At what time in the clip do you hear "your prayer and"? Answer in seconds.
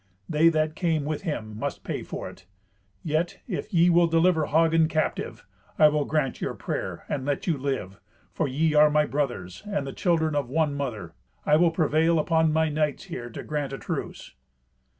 6.41-7.23